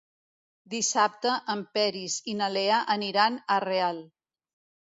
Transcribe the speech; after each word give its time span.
Dissabte 0.73 1.33
en 1.55 1.61
Peris 1.77 2.17
i 2.33 2.37
na 2.39 2.49
Lea 2.57 2.81
aniran 2.97 3.41
a 3.59 3.63
Real. 3.71 4.05